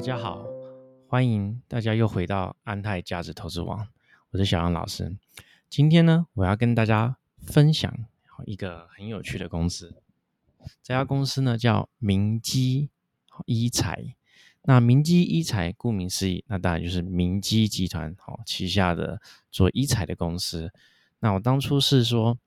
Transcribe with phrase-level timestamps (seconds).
[0.00, 0.46] 大家好，
[1.08, 3.86] 欢迎大家又回到安泰价值投资网，
[4.30, 5.14] 我是小杨老师。
[5.68, 7.94] 今天呢，我要跟大家分享
[8.46, 9.94] 一个很有趣的公司。
[10.82, 12.88] 这家公司呢叫明基
[13.44, 14.16] 医材。
[14.62, 20.72] 那明基医材顾名思义，那当然就是明基集团哦旗下的做医材的公司。
[21.18, 22.38] 那我当初是说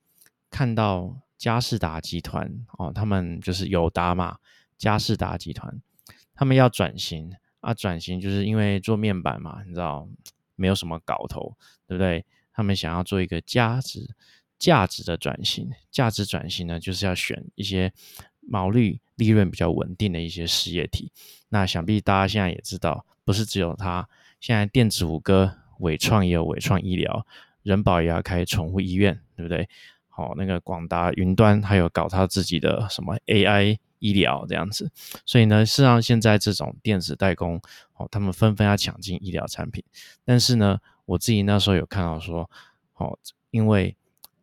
[0.49, 4.39] 看到嘉士达集团哦，他们就是友达嘛，
[4.75, 5.79] 嘉士达集团。
[6.35, 7.31] 他们要转型
[7.63, 10.05] 啊，转型就是因为做面板嘛，你知道
[10.55, 11.55] 没有什么搞头，
[11.87, 12.25] 对不对？
[12.51, 14.13] 他们想要做一个价值
[14.59, 17.93] 价值的转型，价值转型呢，就是要选一些
[18.41, 21.09] 毛利利润比较稳定的一些事业体。
[21.47, 24.09] 那想必大家现在也知道，不是只有它，
[24.41, 27.25] 现在电子五哥伟创也有伟创医疗，
[27.61, 29.69] 人保也要开宠物医院，对不对？
[30.09, 33.77] 好，那个广达云端还有搞他自己的什么 AI。
[34.03, 34.91] 医疗这样子，
[35.25, 37.61] 所以呢，事实上现在这种电子代工
[37.95, 39.81] 哦，他们纷纷要抢进医疗产品。
[40.25, 42.49] 但是呢，我自己那时候有看到说，
[42.95, 43.17] 哦，
[43.49, 43.95] 因为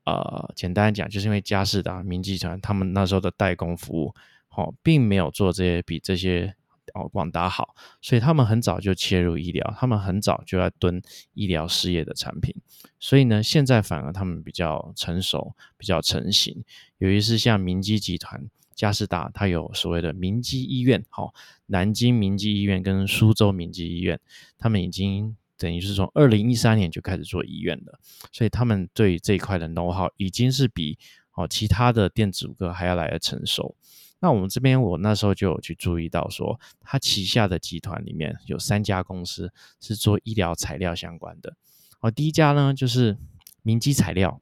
[0.04, 4.14] 呃，简单讲，就是因为嘉士达、明集团他们那时候的代工服务，
[4.56, 6.54] 哦，并没有做这些比这些
[6.94, 11.02] 哦广达好，所以他们很早就切入医疗，他们很早就要蹲
[11.34, 12.54] 医疗事业的产品。
[12.98, 16.64] 所以呢，现在反而他们比较成熟、比较成型，
[16.96, 18.48] 尤其是像明基集团。
[18.80, 21.34] 嘉士达它有所谓的明基医院，好，
[21.66, 24.18] 南京明基医院跟苏州明基医院，
[24.56, 28.00] 他们已经等于是从二零一三年就开始做医院了，
[28.32, 30.96] 所以他们对这一块的 know how 已经是比
[31.34, 33.76] 哦其他的电子五哥还要来的成熟。
[34.20, 41.54] 那我们这边我那时候就有去注意到说，他旗下的集团里面有三家公司是做医疗材料相关的，
[42.00, 43.18] 哦，第一家呢就是
[43.62, 44.40] 明基材料。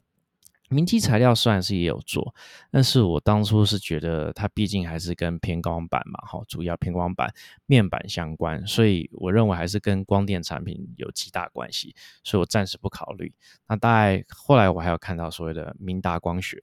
[0.69, 2.35] 明基材料虽然是也有做，
[2.71, 7.33] 但是我当初是觉得它毕竟还是跟偏光板嘛，哈，主要偏光板
[7.67, 13.33] 面板相关，所以我认为还是跟光电产品有极大关系，所以我暂时不考虑。
[13.67, 16.63] 那大概后来我还有看到所谓的明达光学，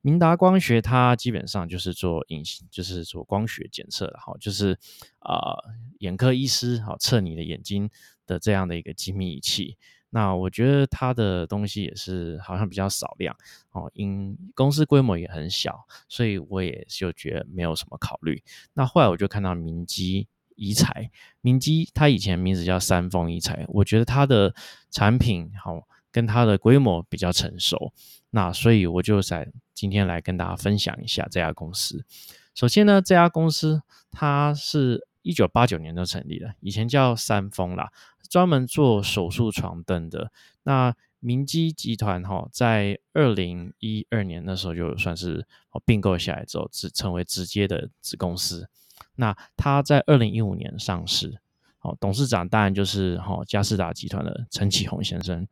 [0.00, 4.78] 明达光学它基本上就是做隐形，就是做光学检测的，哈，就是
[5.18, 5.56] 啊
[5.98, 7.90] 眼科医师哈测你的眼睛
[8.26, 9.76] 的这样的一个精密仪器。
[10.10, 13.36] 那我觉得它的东西也是好像比较少量
[13.70, 18.42] 哦，因公司规模也很小，所以我也就觉得没有什么考虑。
[18.74, 20.26] 那后来我就看到明基
[20.56, 21.10] 遗材，
[21.40, 24.54] 明基它以前名字叫三丰遗材，我觉得它的
[24.90, 27.92] 产品好跟它的规模比较成熟，
[28.30, 32.04] 那所以我就在今天来跟大家分享一下这家公司。
[32.52, 37.92] 首先呢，这家公司它是一九八九年就成立了，以前叫三丰啦。
[38.28, 40.30] 专门做手术床凳的
[40.62, 48.68] 那明基集团哈，在二零一二年那时候就算是哦并购下来之后，只成为直接的子公司。
[49.16, 51.40] 那他在二零一五年上市，
[51.80, 55.46] 哦，董事长当然就是哈嘉士达集团的陈启宏先生。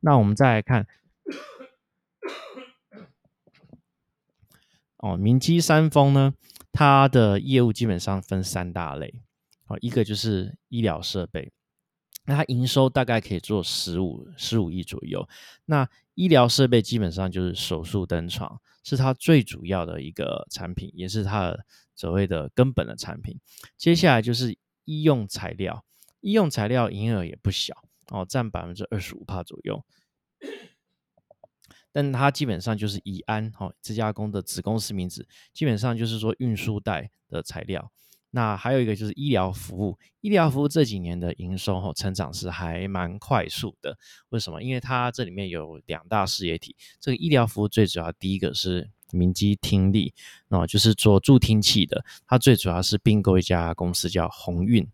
[0.00, 0.86] 那我们再来看，
[4.98, 6.34] 哦，明基三丰呢，
[6.78, 9.12] 它的业务基本上分三大类，
[9.66, 11.50] 哦，一个就是医疗设备。
[12.24, 15.28] 那它营收大概可以做十五十五亿左右。
[15.64, 23.36] 那医疗设备基本上就是手术灯床，是它最主要的一个产品，也是它的所谓的根本的产品。
[23.76, 25.84] 接下来就是医用材料，
[26.20, 27.74] 医用材料营业额也不小
[28.10, 29.84] 哦，占百分之二十五帕左右。
[31.92, 37.90] 但它基本上就是以安哦这家公的子公司名字，基本上就是说运输带的材料。
[38.30, 43.96] 那还有一个就是医疗服务，医疗服务这几年的营收哦成长是还蛮快速的。
[44.28, 44.62] 为什么？
[44.62, 50.12] 因为它这里面有两大事业体，这个医疗服务最主要第一个是明基听力，
[50.48, 54.86] 那就是做助听器的，它最主要是并购一家公司叫鸿运，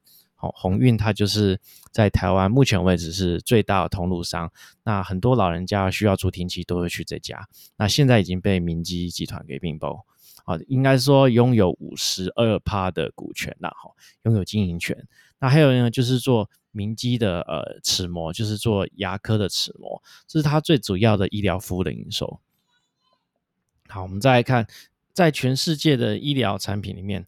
[0.44, 1.58] 好，鸿运它就是
[1.90, 10.00] 在台湾目前为止是最大的通路商，那很多老人家需要助听器都会去这家，那现在已经被明基集团给并购。
[10.44, 13.90] 啊，应该说拥有五十二趴的股权啦，哈，
[14.24, 15.08] 拥有经营权。
[15.38, 22.40] 那还有呢，就是做明基的呃齿模，就是做牙科的齿模，这是它最主要的医疗服务的营收。
[23.88, 24.66] 好，我们再来看，
[25.14, 27.26] 在全世界的医疗产品里面，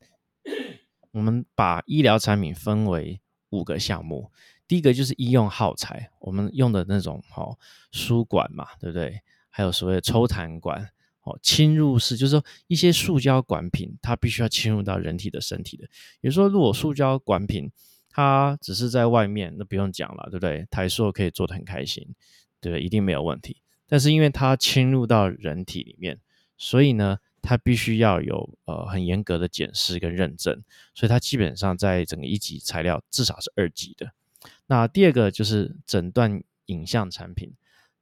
[1.17, 3.19] 我们把医疗产品分为
[3.49, 4.31] 五个项目。
[4.69, 7.59] 第一个就是医用耗材，我们用的那种哦
[7.91, 9.23] 输管嘛，对不对？
[9.49, 10.91] 还有所谓的抽痰管。
[11.23, 15.87] 哦，侵入式就是说一些塑胶管品，它必须要侵入到人体的身体的。
[16.21, 17.73] 比如说，如果塑胶管品
[18.11, 20.67] 它只是在外面，那不用讲了，对不对？
[20.71, 22.15] 台塑可以做的很开心，
[22.61, 22.83] 对不对？
[22.85, 23.63] 一定没有问题。
[23.89, 26.21] 但是因为它侵入到人体里面，
[26.59, 30.63] 所以呢，它必须要有呃很严格的检视跟认证，
[30.95, 34.11] 所以它基本上在整个一级材料至少是二级的。
[34.67, 37.55] 那第二个就是诊断影像产品，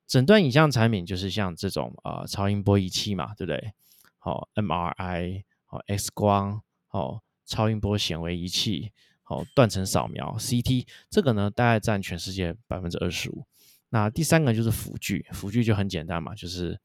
[0.07, 3.75] 诊断影像产品就是像这种啊超音波仪器嘛，对不对？
[4.19, 8.93] 好，MRI，好 X 光，好超音波显微仪器，
[9.23, 13.45] 好断层扫描 CT，这个呢大概占全世界百分之二十五。
[13.91, 16.81] 那第三个就是辅具，辅具就很简单嘛，就是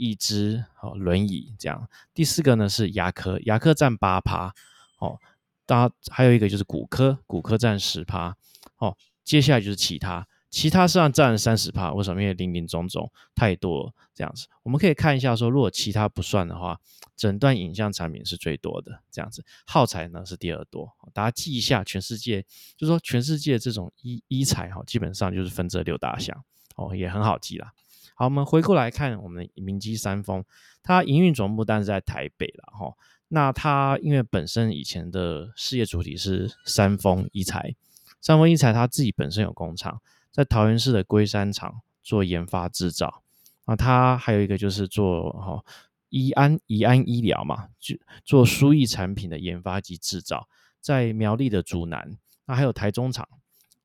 [0.00, 1.86] 义肢、好轮椅这样。
[2.14, 4.54] 第四个呢是牙科，牙科占八趴，
[4.98, 5.20] 哦，
[5.66, 8.34] 当还有一个就是骨科，骨科占十趴，
[8.78, 8.96] 哦。
[9.22, 12.20] 接下来就是其他，其他实际上占三十趴，为什么？
[12.20, 14.48] 因为零零总总太多这样子。
[14.64, 16.80] 我们可以看一下，说如果其他不算的话，
[17.14, 20.90] 诊断影像产品是最多的这样子，耗材呢是第二多。
[21.12, 22.42] 大家记一下，全世界
[22.76, 26.42] 就是说全世界这种医医材哈，基本上就是分这六大项
[26.74, 27.72] 哦，也很好记啦。
[28.20, 30.44] 好，我们回过来看我们的明基三丰，
[30.82, 32.94] 它营运总部但是在台北了哈。
[33.28, 37.74] 那它因为本身以前的事业主体是三丰一材。
[38.20, 43.22] 三丰一材它自己本身有工厂，在桃园市的龟山厂做研发制造
[43.64, 45.64] 啊，它还有一个就是做哈
[46.10, 50.46] 宜安宜安医疗嘛，就做输液产品的研发及制造，
[50.78, 53.26] 在苗栗的竹南，那还有台中厂，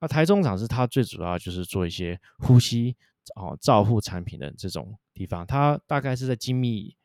[0.02, 2.98] 那台中厂是它最主要就是做一些呼吸
[3.36, 6.96] 哦照护产品的这种地方，它大概是在精密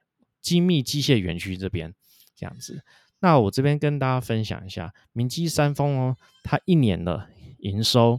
[0.41, 1.95] 精密机械园区这边
[2.35, 2.83] 这样子。
[3.21, 7.29] 那我这边跟大家分享一下，明基三丰哦，它一年的
[7.59, 8.19] 营收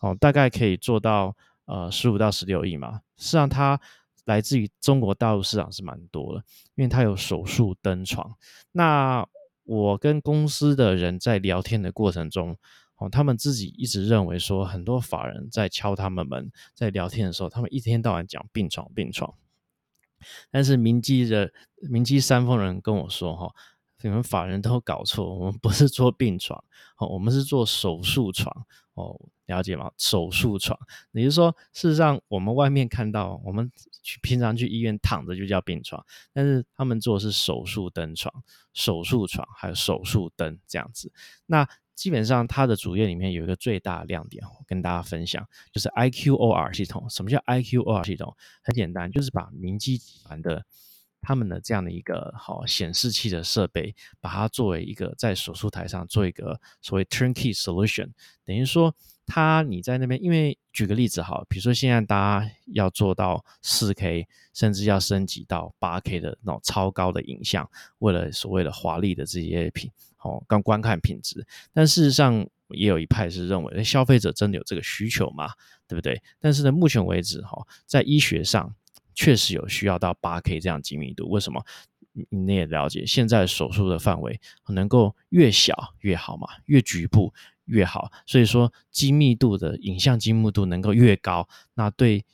[0.00, 1.34] 哦，大概可以做到
[1.64, 3.00] 呃十五到十六亿嘛。
[3.16, 3.80] 实际上它
[4.26, 6.44] 来自于中国大陆市场是蛮多的，
[6.74, 8.34] 因为它有手术灯床。
[8.72, 9.26] 那
[9.64, 12.56] 我跟公司的人在聊天的过程中，
[13.02, 19.34] 哦，他们自己一直认为说，很多法人在敲他们门，在聊天的时候，他们一天到晚讲病床病床。
[20.50, 21.52] 但是明基的
[21.90, 23.52] 明基三丰人跟我说哈。
[24.04, 26.64] 你们法人都搞错，我们不是做病床，
[26.96, 29.16] 哦，我们是做手术床，哦，
[29.46, 29.92] 了解吗？
[29.96, 30.76] 手术床，
[31.12, 33.70] 也就是说，事实上我们外面看到，我们
[34.02, 38.42] 去平常去医院躺着就叫病床，但是他们做的是手术灯床、
[38.74, 41.12] 手术床，还有手术灯这样子。
[41.46, 41.68] 那
[42.02, 47.08] 基本上它的主页里面有一个最大的亮点，我跟大家分享，就是 IQOR 系统。
[47.08, 48.36] 什么叫 IQOR 系统？
[48.64, 50.66] 很简单，就是把明基集团的。
[51.24, 58.10] 他们的这样的一个好显示器的设备，把它作为一个在手术台上做一个所谓 turnkey solution，
[58.44, 58.92] 等于说，
[59.26, 75.50] 它你在那边，因为举个例子哈，比如说现在大家要做到四 K，甚至要升级到八 K 的那种超高的影像，为了所谓的华丽的这些品，好刚观看品质，但事实上也有一派是认为，消费者真的有这个需求吗？
[75.86, 76.22] 对不对？
[76.40, 78.74] 但是呢，目前为止哈，在医学上。
[79.14, 81.62] 确实有需要到八 K 这样精密度，为什么？
[82.30, 87.30] 你也了解，现在手术的范围能够越小越好嘛，越局部
[87.72, 88.12] 越好。
[88.26, 92.24] 所以说，精密度的影像精密度能够越高，那对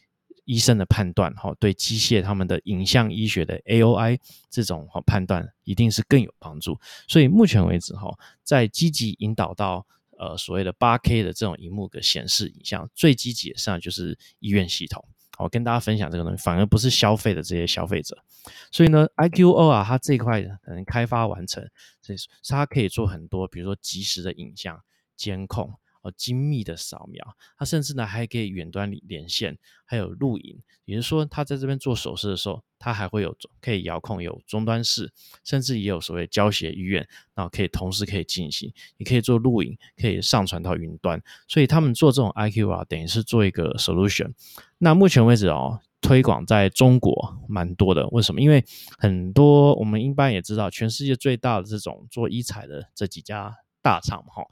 [0.45, 4.19] 医生的判断，哈，对机械他们的影像医学的 AOI
[4.51, 6.79] 这种判断，一定是更有帮助。
[7.07, 9.87] 所以目前为止，哈，在积极引导到
[10.19, 15.05] 呃所谓的八 K 的这种荧幕的显示影像，最积极的上就是医院系统。
[15.39, 18.19] 我跟大家分享这个东西，反而不是消费的这些消费者，
[18.73, 21.63] 所以呢，IQO 啊，它这一块可能开发完成，
[22.03, 22.19] 所以
[22.49, 24.83] 它可以做很多，比如说即时的影像
[25.19, 25.75] 监控。
[26.17, 27.23] 精密的扫描，
[27.59, 30.59] 它甚至呢还可以远端连线，还有录影。
[30.87, 35.13] 也就是说，他在这边做手势的时候，他还会有可以遥控，有终端室，
[35.45, 41.23] 甚至也有所谓教学医院，然后可以同时可以进行，也可以做录影，可以上传到云端。
[41.47, 44.33] 所以他们做这种 IQ 啊，等于是做一个 solution。
[44.79, 48.09] 那目前为止哦，推广在中国蛮多的。
[48.09, 48.41] 为什么？
[48.41, 48.65] 因为
[48.97, 54.47] 很多我们一般也知道，全世界最大的这种做医材的这几家大厂哈。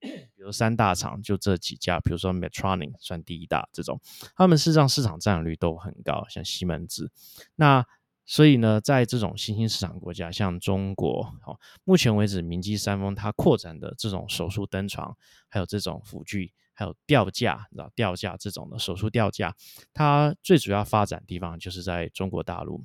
[0.00, 4.00] 比如三大厂就这几家，比如说 Metronic 算第一大这种，
[4.34, 7.10] 他们事实上市场占有率都很高，像西门子。
[7.56, 7.84] 那
[8.26, 15.16] 所以呢，在这种新兴市场国家，像中国，哦，目前为止，明基三丰它扩展的这种手术灯床，
[15.48, 19.56] 还有这种辅具，还有吊架，知道吊架这种的手术吊架，
[19.92, 22.84] 它最主要发展地方就是在中国大陆。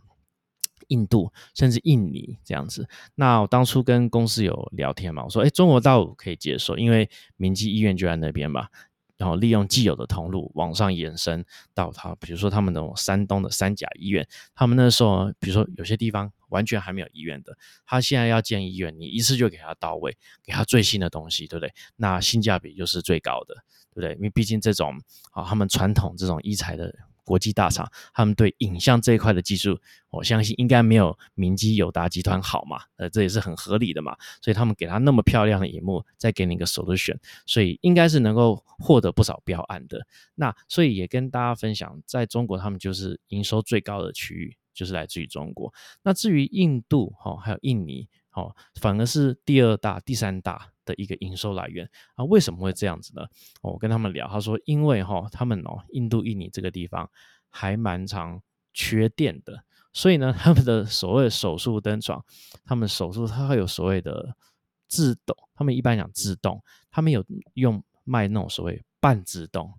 [0.88, 8.68] 印度甚至印尼这样子，那我当初跟公司有聊天嘛，我说，哎，中国大陆可以接受，因为明基医院就在那边嘛，
[9.18, 21.74] 然后利用既有的通路往上延伸到它，比如说他们那种山东的三甲医院，他们那时候，比如说有些地方完全还没有医院的，他现在要建医院，你一次就给他到位，给他最新的东西，对不对？
[21.96, 23.56] 那性价比就是最高的，
[23.94, 24.14] 对不对？
[24.16, 25.00] 因为毕竟这种
[25.32, 26.94] 啊，他们传统这种医材的。
[27.26, 29.78] 国际大厂，他们对影像这一块的技术，
[30.12, 40.06] 我相信应该没有明基友达集团好嘛，呃，这也是很合理的嘛，所以他们给他那么漂亮的荧幕，再给你一个 solution，所以应该是能够获得不少标案的。
[40.36, 45.74] 那所以也跟大家分享，在中国他们就是营收最高的区域，就是来自于中国。
[46.04, 48.08] 那至于印度哈，还有印尼。
[48.36, 52.24] 哦，反而是第二大、第三大的一个营收来源啊？
[52.26, 53.26] 为什么会这样子呢？
[53.62, 57.10] 我跟他们聊，他说，因为哈，他们哦，印度、印尼这个地方
[57.50, 58.42] 还蛮常
[58.74, 59.64] 缺电的，
[59.94, 62.24] 所以呢，他们的所谓手术灯床，
[62.66, 64.36] 他们手术它会有所谓的
[64.88, 66.62] 自动，他们一般讲自动，
[66.92, 67.24] 他们有
[67.54, 69.74] 用卖那种所谓半自动，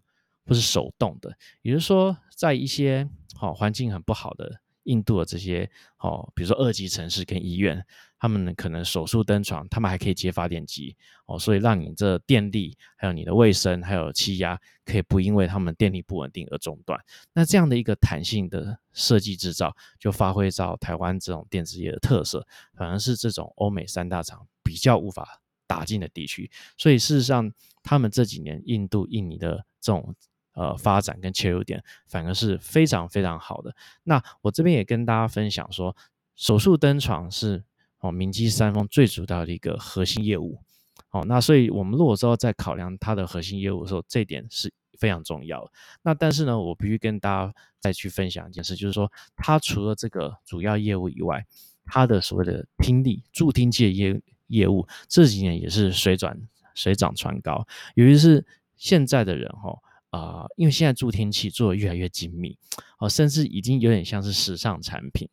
[0.44, 4.60] 不是手动的，也就是说，在一些好环境很不好的。
[4.86, 7.84] 印度的这些哦，比如说二级城市跟医院，
[8.18, 16.98] 他们可能手术灯床，他们还可以接发电机哦，所以让你这电力还有你的卫生还有气压，可以不因为他们电力不稳定而中断。
[17.34, 26.50] 那这样的一个弹性的设计制造，就发挥到台湾这种电子业的特色，反而是这种欧美三大厂比较无法打进的地区。
[26.78, 27.52] 所以事实上，
[27.82, 30.14] 他们这几年印度、印尼的这种。
[30.56, 33.76] 呃，发展跟切入点反而是非常非常好的。
[34.04, 35.94] 那我这边也跟大家分享说，
[36.34, 37.62] 手术灯床是
[37.98, 40.58] 哦明基三丰最主要的一个核心业务。
[41.10, 45.70] 哦，那所以我们如果说在考量它的核心业务的时候，这点是非常重要的。
[46.00, 51.44] 那但是呢，我必须跟大家再去分享一件事，就是说它除了这个主要业务以外，
[51.84, 56.34] 它的所谓的听力助听器业业务这几年也是水转
[56.74, 58.46] 水涨船高，尤其是
[58.78, 59.78] 现在的人哈。
[60.16, 62.56] 啊，因为现在助听器做的越来越精密，
[62.98, 65.28] 哦，甚至已经有点像是时尚产品，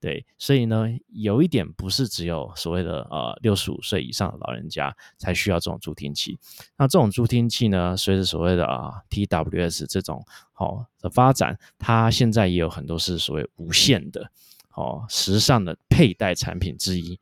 [0.00, 6.38] 对，所以呢，有一点不是只有所谓的呃六十五岁以上的老人家才需要这种助听器。
[6.76, 14.30] 那这种助听器呢，随着所谓的啊 TWS 这种好的发展，它现在也有很多是所谓无线的，
[14.74, 17.18] 哦，时尚的佩戴产品之一。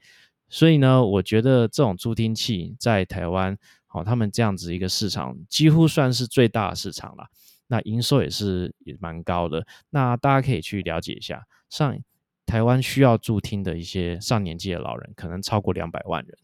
[0.49, 3.59] 所以呢，我觉得这种助听器在台湾。
[3.93, 7.27] 哦，他们这样子一个市场几乎算是最大的市场了，
[7.69, 9.67] 那营收也是也蛮高的。
[9.91, 11.99] 那大家可以去了解一下，上
[12.45, 16.37] 台湾需要助听的一些上年纪的老人，可能超过两百万人，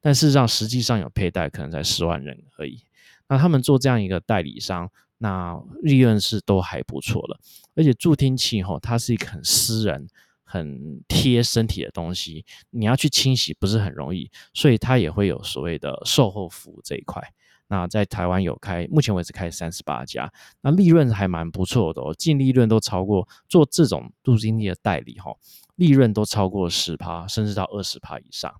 [0.00, 2.82] 但事实上实际上有佩戴可能才十万人而已。
[3.28, 7.40] 那他们做这样一个代理商，那利润是都还不错了。
[7.74, 10.06] 而且助听器吼，它是一个很私人。
[10.50, 17.22] 很贴身体的东西，你要去清洗不是很容易，所以它也会有所谓的售后服务这一块。
[17.68, 25.32] 那在台湾有开，目前为止开三十八家，那利润还蛮不错的哦，净利润都超过做这种助听器的代理哈，
[25.76, 28.52] 利润都超过十趴，甚至到二十趴以上。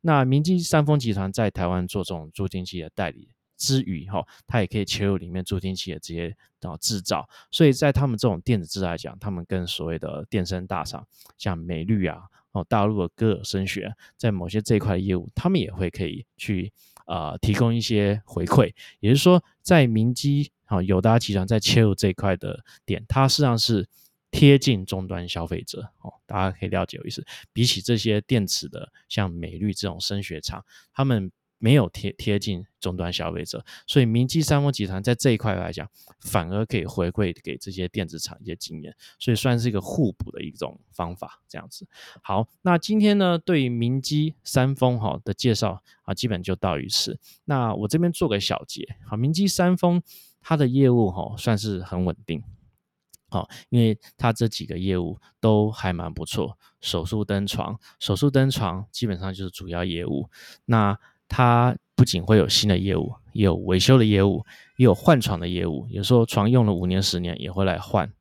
[0.00, 3.28] 那明基三丰集团在台湾做这种助听器的代理。
[3.56, 11.06] 之余，哈，它也可以切入里面助听器的这些啊制造，所以在他们这种电子制来讲，他们跟所谓的电声大厂，
[11.38, 12.22] 像美律啊，
[12.52, 16.72] 哦，大陆的歌尔声学，在某些这一块的业务，他们也会可以去
[17.06, 23.88] 啊提供一些回馈，也就是说，在明基啊友达集团在切入这一块的点，它实际上是
[24.30, 27.24] 贴近终端消费者哦，大家可以了解意思。
[27.52, 31.30] 比起这些电池的，像美律这种声学厂，他们。
[31.66, 41.84] 没有贴贴近终端消费者，所以明基三丰集团在这一块来讲，反而可以回馈给这些电子厂一些经验，所以算是一个互补的一种方法，这样子。
[42.22, 47.18] 好，那今天呢，对于明基三丰哈的介绍啊，基本就到于此。
[47.46, 50.00] 那我这边做个小结，好，明基三丰
[50.40, 52.44] 它的业务哈算是很稳定，
[53.28, 60.30] 好，因为它这几个业务都还蛮不错，手术灯床，手术灯床基本上就是主要业务，
[60.66, 60.96] 那。
[61.28, 64.44] 它不仅会有新的业务，也有维修的业务，
[64.76, 65.86] 也有换床的业务。
[65.90, 68.12] 有时候床用了五年、十年也会来换，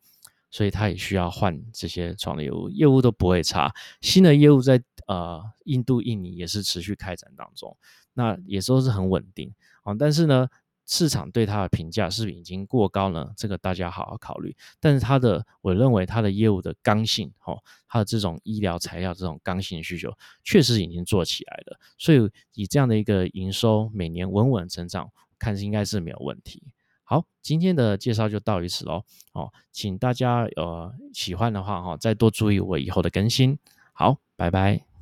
[0.51, 3.73] 所以它也需要换这些床的业务，业务都不会差。
[4.01, 7.77] 新的业务在呃印度、印尼也是持续开展当中，
[8.13, 9.93] 那也都是很稳定啊。
[9.97, 10.47] 但是呢。
[10.85, 13.31] 市场对它的评价是不是已经过高呢？
[13.35, 14.55] 这个大家好好考虑。
[14.79, 20.11] 但是它的，我认为它的业务的刚性，哦，它的这种医疗材料这种刚性需求，
[20.43, 21.79] 确实已经做起来了。
[21.97, 26.63] 所以以这样的一个营收每年稳稳成长，看是应该是没有问题。
[27.03, 29.03] 好，今天的介绍就到于此喽。
[29.33, 33.57] 哦，请大家呃喜欢的话哈，再多注意我以后的更新。
[33.93, 34.94] 好，拜拜。